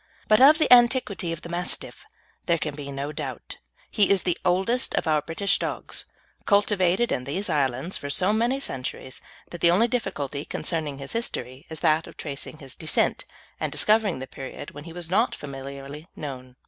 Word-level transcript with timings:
But 0.27 0.41
of 0.41 0.57
the 0.57 0.73
antiquity 0.73 1.31
of 1.31 1.43
the 1.43 1.49
Mastiff 1.49 2.07
there 2.47 2.57
can 2.57 2.73
be 2.73 2.91
no 2.91 3.11
doubt. 3.11 3.57
He 3.91 4.09
is 4.09 4.23
the 4.23 4.35
oldest 4.43 4.95
of 4.95 5.05
our 5.05 5.21
British 5.21 5.59
dogs, 5.59 6.05
cultivated 6.47 7.11
in 7.11 7.25
these 7.25 7.51
islands 7.51 7.97
for 7.97 8.09
so 8.09 8.33
many 8.33 8.59
centuries 8.59 9.21
that 9.51 9.61
the 9.61 9.69
only 9.69 9.87
difficulty 9.87 10.43
concerning 10.43 10.97
his 10.97 11.13
history 11.13 11.67
is 11.69 11.81
that 11.81 12.07
of 12.07 12.17
tracing 12.17 12.57
his 12.57 12.75
descent, 12.75 13.25
and 13.59 13.71
discovering 13.71 14.17
the 14.17 14.25
period 14.25 14.71
when 14.71 14.85
he 14.85 14.91
was 14.93 15.11
not 15.11 15.35
familiarly 15.35 16.07
known. 16.15 16.55